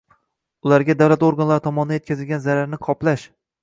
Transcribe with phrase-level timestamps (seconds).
[0.69, 3.33] Ularga davlat organlari tomonidan yetkazilgan zararni qoplash